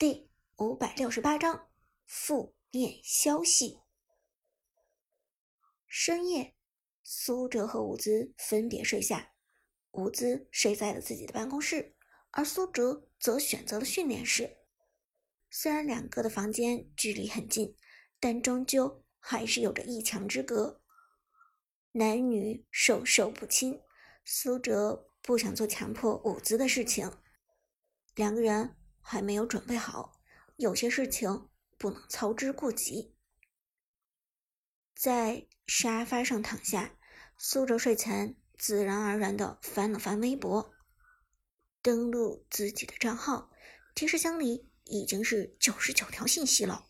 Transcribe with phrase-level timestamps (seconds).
[0.00, 1.68] 第五百六十八章
[2.06, 3.80] 负面消息。
[5.86, 6.54] 深夜，
[7.02, 9.34] 苏哲和伍兹分别睡下，
[9.90, 11.94] 伍兹睡在了自己的办公室，
[12.30, 14.56] 而苏哲则选择了训练室。
[15.50, 17.76] 虽然两个的房间距离很近，
[18.18, 20.80] 但终究还是有着一墙之隔。
[21.92, 23.82] 男女授受不亲，
[24.24, 27.12] 苏哲不想做强迫伍兹的事情。
[28.14, 30.20] 两个人还没有准备好，
[30.56, 33.14] 有些事情不能操之过急。
[34.94, 36.98] 在沙发上躺下，
[37.38, 40.74] 苏哲睡前自然而然的翻了翻微博，
[41.80, 43.50] 登录自己的账号，
[43.94, 46.86] 提示箱里已经是九十九条信息了。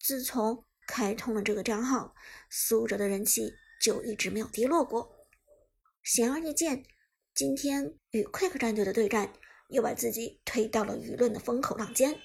[0.00, 2.14] 自从开通了这个账号，
[2.50, 5.14] 苏哲的人气就一直没有跌落过。
[6.02, 6.84] 显而易见，
[7.32, 9.32] 今天与 Quick 战队的对战
[9.68, 12.20] 又把自己推到了舆论的风口浪尖。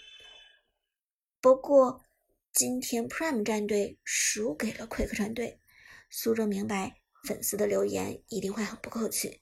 [1.41, 2.03] 不过，
[2.52, 5.61] 今天 Prime 战队输给了 Quick 战队，
[6.09, 9.41] 苏哲明白粉丝的留言一定会很不客气，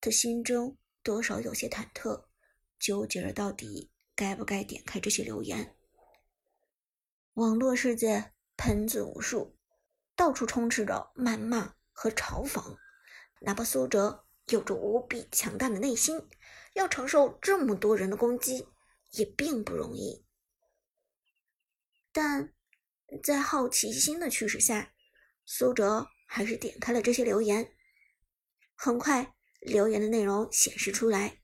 [0.00, 2.24] 他心中多少有些忐忑，
[2.78, 5.76] 纠结着到底该不该点开这些留言。
[7.34, 9.56] 网络世界喷子无数，
[10.14, 12.76] 到处充斥着谩骂和嘲讽。
[13.40, 16.28] 哪怕苏哲有着无比强大的内心，
[16.74, 18.68] 要承受这么多人的攻击
[19.10, 20.24] 也并不容易。
[22.12, 22.52] 但
[23.22, 24.92] 在好奇心的驱使下，
[25.44, 27.74] 苏哲还是点开了这些留言。
[28.74, 31.42] 很快，留言的内容显示出来。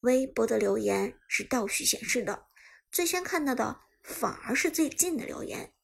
[0.00, 2.46] 微博的留言是倒序显示的，
[2.90, 3.80] 最先看到的。
[4.00, 5.74] 反而是最近的留言，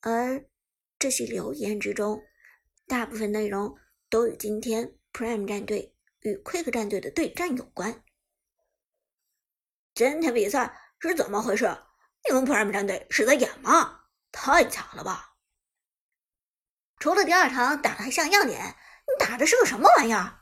[0.00, 0.48] 而
[0.96, 2.22] 这些留言之中，
[2.86, 3.74] 大部分内容
[4.08, 8.04] 都与今天 Prime 战队与 Quick 战队的对战有关。
[9.94, 11.64] 今天比赛是怎么回事？
[12.28, 14.02] 你们 Prime 战队是在演吗？
[14.30, 15.36] 太假了吧！
[16.98, 18.76] 除了第二场打的还像样点，
[19.06, 20.40] 你打的是个什么玩意儿？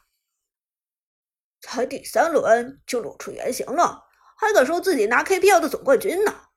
[1.61, 6.49] 才第三轮就露出原形了，还敢说自己拿 KPL 的总冠军呢？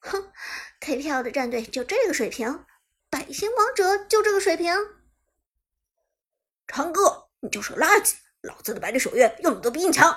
[0.00, 0.32] 哼
[0.80, 2.66] ，KPL 的战队就这个水平，
[3.08, 4.74] 百星王者就这个水平。
[6.66, 8.14] 长哥，你就是个垃圾！
[8.42, 10.16] 老子的百里守约用的都比你强。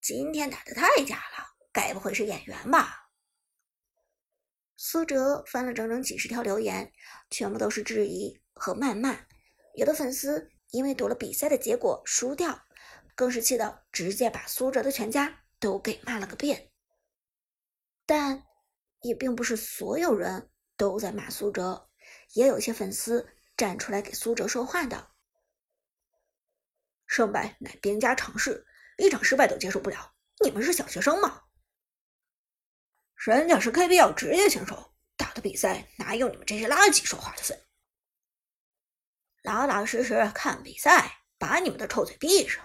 [0.00, 3.10] 今天打的太假了，该不会是演员吧？
[4.76, 6.92] 苏哲翻了整整几十条留言，
[7.30, 9.26] 全部都是质疑和谩骂。
[9.74, 12.64] 有的粉丝因为赌了比赛的结果输掉，
[13.14, 16.70] 更是气得直接把苏哲的全家都给骂了个遍。
[18.06, 18.44] 但
[19.02, 21.90] 也并不是所有人都在骂苏哲，
[22.32, 25.10] 也有些粉丝站出来给苏哲说话的。
[27.06, 28.66] 胜败乃兵家常事，
[28.98, 30.14] 一场失败都接受不了，
[30.44, 31.42] 你们是小学生吗？
[33.16, 37.60] 人家是 KPL 职业选手，打的比赛哪有你们这些垃圾说话的份？
[39.42, 42.64] 老老实实看比赛，把你们的臭嘴闭上。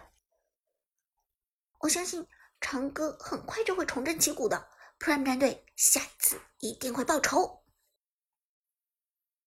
[1.80, 2.28] 我相信
[2.62, 4.70] 长歌很快就会重振旗鼓的。
[5.00, 7.63] Prime 战队下一次一定会报仇。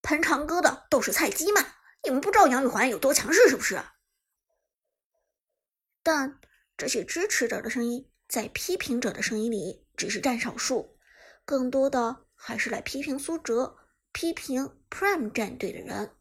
[0.07, 1.61] 喷长歌的都是菜鸡吗？
[2.05, 3.83] 你们不知道杨玉环有多强势是不是？
[6.05, 6.41] 但
[6.77, 10.97] 这些支持者的声音在批评者的声音里只是占少数，
[11.45, 13.79] 更多的还是来批评苏哲、
[14.13, 16.15] 批评 Prime 战队的人。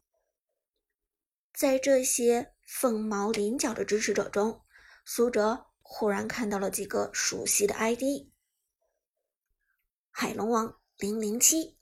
[1.53, 4.63] 在这些凤毛麟角的支持者中，
[5.05, 8.01] 苏哲忽然看到了几个熟悉的 ID。
[10.09, 11.77] 海龙王零零七，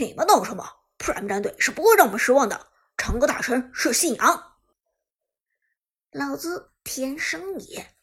[0.00, 0.64] 你们懂什么
[0.96, 2.70] ？Prime 战队是不会让我们失望的。
[2.96, 4.56] 长歌大神是信仰，
[6.12, 7.96] 老子天生也，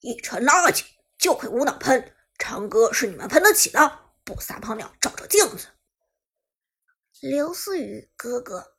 [0.00, 0.84] 一群垃圾
[1.18, 2.16] 就会无脑喷。
[2.38, 5.68] 长歌是你们喷得起的，不撒泡尿照照镜子。
[7.20, 8.74] 刘思雨哥哥，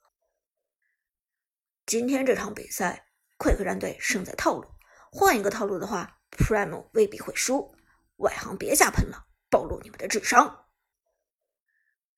[1.86, 4.68] 今天这场比赛，Quick 战队胜在套路，
[5.12, 7.76] 换一个套路的话，Prime 未必会输。
[8.18, 10.63] 外行别瞎喷了，暴露你们的智商。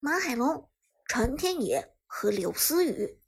[0.06, 0.70] 马海龙、
[1.08, 3.20] 陈天野和刘思雨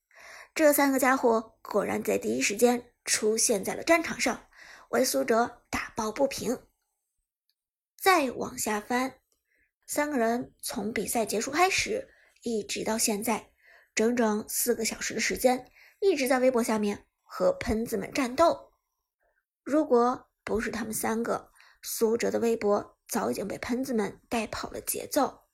[0.54, 4.48] 这三个家伙果然在第一时间出现在了战场上，
[4.90, 6.68] 为苏哲打抱不平。
[8.00, 9.16] 再往下翻，
[9.88, 12.14] 三个人从比赛结束开始，
[12.44, 13.50] 一直到现在，
[13.96, 18.74] 整整四个小时的时间，一直在微博下面和喷子们战斗。
[19.64, 21.52] 如果不是他们三个，
[21.82, 25.47] 苏哲的微博早已经被喷子们带跑了节奏。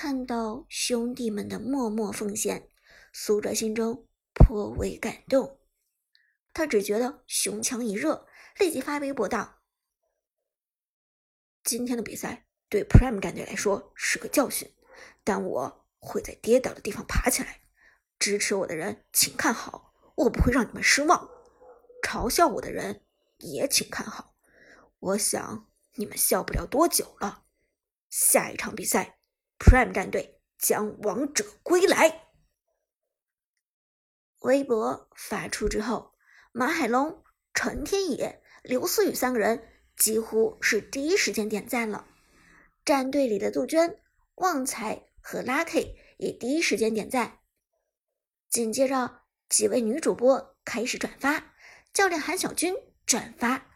[0.00, 2.70] 看到兄弟们的默默奉献，
[3.12, 5.58] 苏哲心中颇为感动。
[6.52, 8.28] 他只觉得胸腔一热，
[8.60, 9.60] 立即发微博道
[11.64, 14.72] ：“今天的比赛对 Prime 战队来说是个教训，
[15.24, 17.62] 但我会在跌倒的地方爬起来。
[18.20, 21.28] 支持我的人请看好，我不会让你们失望；
[22.04, 23.04] 嘲笑我的人
[23.38, 24.36] 也请看好，
[25.00, 27.46] 我想你们笑不了多久了。
[28.08, 29.17] 下一场比赛
[29.58, 32.28] ，Prime 战队将王者归来。”
[34.40, 36.14] 微博发出之后，
[36.52, 42.06] 马海龙、陈天野、刘思雨三个人几乎是第一时间点赞了。
[42.84, 44.00] 战队里的杜鹃、
[44.36, 47.40] 旺财和 Lucky 也第一时间点赞。
[48.48, 51.52] 紧接着，几位女主播开始转发，
[51.92, 53.66] 教练韩小军转发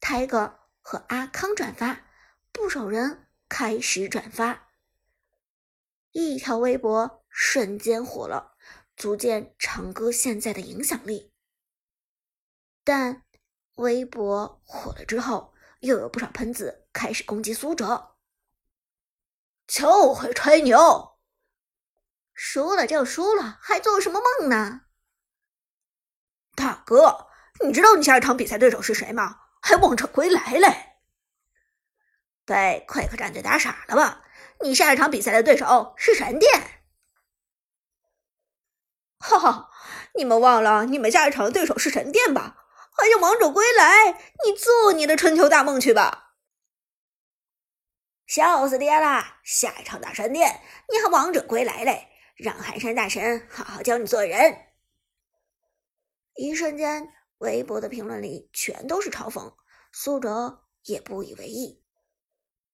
[0.00, 2.04] ，Tiger 和阿康转发，
[2.52, 4.67] 不少人开始转发，
[6.12, 8.56] 一条微博瞬间火了。
[8.96, 11.32] 足见长歌现在的影响力，
[12.82, 13.22] 但
[13.76, 18.16] 微博火了之后，又有不少喷子开始攻击苏哲，
[19.68, 21.16] 就会吹牛，
[22.34, 24.86] 输了就输了，还做什么梦呢？
[26.56, 27.28] 大哥，
[27.64, 29.42] 你知道你下一场比赛对手是谁吗？
[29.62, 30.96] 还王者归来嘞！
[32.44, 34.24] 被快客战队打傻了吧？
[34.62, 36.82] 你下一场比赛的对手是神殿。
[39.18, 39.70] 哈哈，
[40.14, 42.64] 你们忘了你们下一场的对手是神殿吧？
[42.92, 44.12] 还有王者归来，
[44.44, 46.34] 你做你的春秋大梦去吧！
[48.26, 49.38] 笑死爹了！
[49.44, 52.08] 下一场打神殿，你还王者归来嘞？
[52.36, 54.66] 让寒山大神好好教你做人！
[56.34, 59.54] 一瞬间，微博的评论里全都是嘲讽，
[59.92, 61.82] 苏哲也不以为意。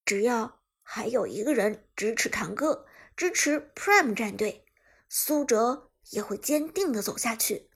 [0.05, 2.87] 只要还有一个人支持长歌，
[3.17, 4.65] 支持 Prime 战队，
[5.09, 5.91] 苏哲。
[6.11, 7.71] 也会坚定的走下去。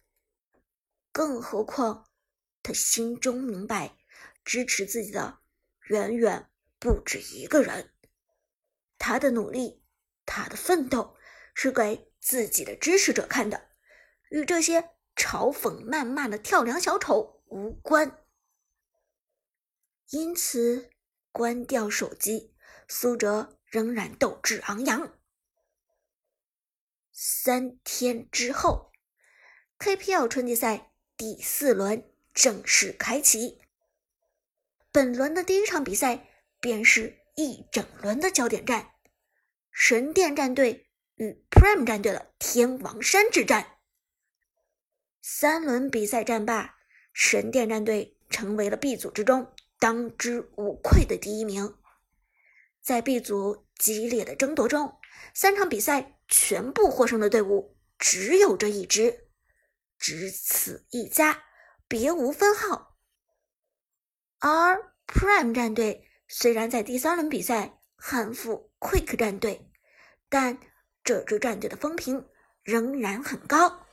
[1.12, 2.10] 更何况，
[2.62, 3.96] 他心中明白，
[4.44, 5.38] 支持自己的
[5.88, 7.90] 远远不止一个人。
[8.98, 9.82] 他的努力，
[10.26, 11.16] 他的奋斗，
[11.54, 13.70] 是给自己的支持者看的，
[14.28, 18.22] 与这些嘲讽谩骂的跳梁小丑无关。
[20.10, 20.90] 因此，
[21.32, 22.54] 关掉手机，
[22.88, 25.14] 苏哲仍然斗志昂扬。
[27.12, 28.92] 三天之后
[29.78, 33.60] ，KPL 春季赛第四轮正式开启。
[34.90, 36.28] 本轮的第一场比赛
[36.60, 38.94] 便是一整轮的焦点战——
[39.70, 43.78] 神殿战队与 Prime 战队的天王山之战。
[45.20, 46.78] 三轮比赛战罢，
[47.12, 51.76] 神殿战队成为了 B 组之中当之无愧的第一名。
[52.88, 54.96] 在 B 组激烈的争夺中，
[55.34, 56.14] 三场比赛。
[56.30, 59.28] 全部获胜的队伍只有这一支，
[59.98, 61.42] 只此一家，
[61.88, 62.98] 别无分号。
[64.40, 69.70] 而 Prime 战队虽然在第三轮比赛憾负 Quick 战队，
[70.28, 70.58] 但
[71.02, 72.28] 这支战队的风评
[72.62, 73.86] 仍然很高。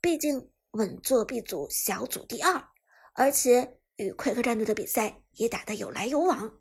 [0.00, 2.68] 毕竟稳坐 B 组小组第二，
[3.14, 6.60] 而且与 Quick 战队的比赛也打得有来有往，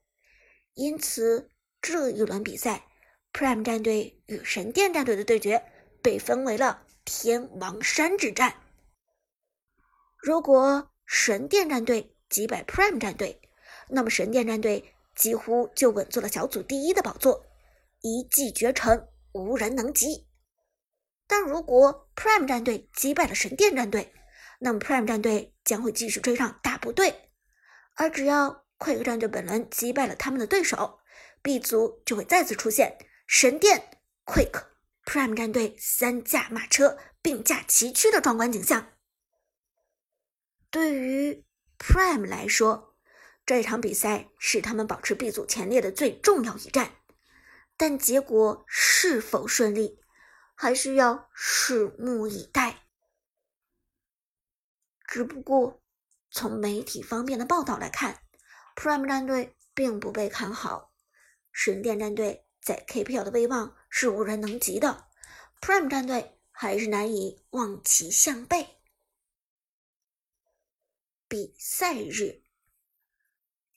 [0.76, 1.50] 因此
[1.82, 2.88] 这一轮比赛。
[3.34, 5.62] Prime 战队与神殿战队的对决
[6.02, 8.62] 被分为了天王山之战。
[10.18, 13.42] 如果神殿战队击败 Prime 战队，
[13.90, 17.46] 那么神殿战队几乎就稳坐了小组第一的宝座，
[18.00, 20.26] 一骑绝尘，无人能及。
[21.28, 24.14] 但如果 Prime 战队击败了神殿战队，
[24.60, 27.32] 那么 Prime 战队将会继续追上大部队，
[27.96, 31.00] 而只要快客战队本轮击败了他们的对手
[31.42, 32.98] ，B 组就会再次出现。
[33.28, 34.66] 神殿、Quick、
[35.04, 38.94] Prime 战队三驾马车并驾齐驱的壮观景象，
[40.70, 41.44] 对于
[41.80, 42.96] Prime 来说，
[43.46, 46.98] 这场比赛是他们保持 B 组前列的最重要一战。
[47.78, 50.00] 但结果是否顺利，
[50.56, 52.88] 还需要拭目以待。
[55.08, 55.82] 只不过
[56.30, 58.22] 从媒体方面的报道来看
[58.76, 60.94] ，Prime 战队并不被看好，
[61.52, 62.44] 神殿战队。
[62.62, 65.06] 在 KPL 的威望是无人能及的
[65.62, 68.80] ，Prime 战队还是难以望其项背。
[71.28, 72.42] 比赛日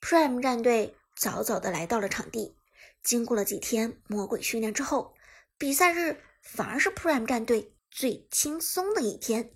[0.00, 2.56] ，Prime 战队早早的来到了场地，
[3.02, 5.14] 经过了几天魔鬼训练之后，
[5.58, 9.54] 比赛日反而是 Prime 战队最轻松的一天。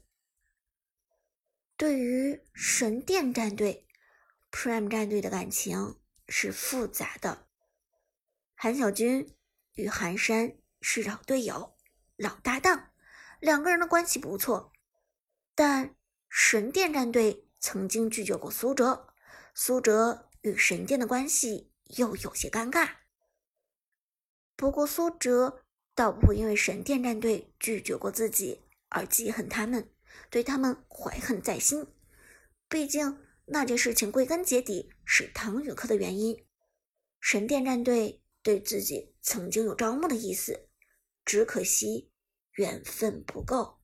[1.78, 3.88] 对于神殿战队
[4.52, 7.49] ，Prime 战队的感情是复杂的。
[8.54, 9.35] 韩小军
[9.73, 11.76] 与韩山是老队友、
[12.16, 12.92] 老搭档，
[13.40, 14.73] 两个人的关系不错。
[15.56, 15.97] 但
[16.28, 19.14] 神殿战队曾经拒绝过苏哲，
[19.54, 22.99] 苏哲与神殿的关系又有些尴尬。
[24.54, 29.90] 不过苏哲倒不会因为神殿战队拒绝过自己而记恨他们，
[30.30, 31.87] 对他们怀恨在心。
[32.68, 33.18] 毕竟
[33.52, 36.47] 那件事情归根结底是唐雨克的原因。
[37.21, 40.71] 神殿战队对自己曾经有招募的意思，
[41.23, 42.11] 只可惜
[42.52, 43.78] 缘分不够。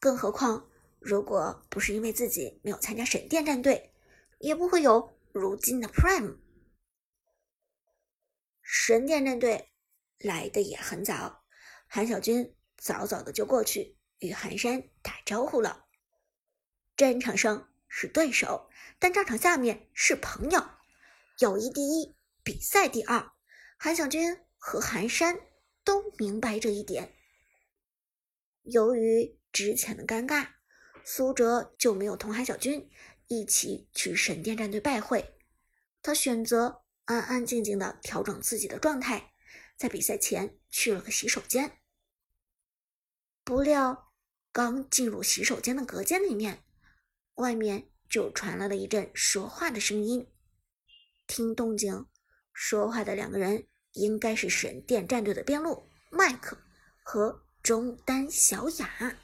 [0.00, 3.94] 更何况，如果不是因为自己没有参加神殿战队，
[4.40, 6.38] 也不会有如今的 Prime。
[8.60, 9.70] 神殿战队
[10.18, 11.44] 来的也很早，
[11.86, 15.86] 韩小军早早的就过去与寒山打招呼了。
[16.96, 20.62] 战场上是对手，但战场下面是朋友，
[21.38, 23.32] 友谊第一，比赛第二。
[23.78, 25.40] 韩小军和韩山
[25.84, 27.14] 都明白这一点。
[28.62, 30.48] 由于之前的尴尬，
[31.04, 32.90] 苏哲就没有同韩小军
[33.28, 35.34] 一起去神殿战队拜会。
[36.02, 39.32] 他选择安安静静的调整自己的状态，
[39.76, 41.78] 在比赛前去了个洗手间。
[43.44, 44.12] 不料，
[44.52, 46.64] 刚进入洗手间的隔间里面，
[47.38, 50.26] 外面就传来了一阵说话的声音。
[51.26, 52.06] 听动静，
[52.52, 56.58] 说话的两个人应该是神殿战队的边路麦克
[57.02, 59.16] 和中单小雅。